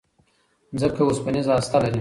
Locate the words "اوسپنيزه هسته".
1.05-1.77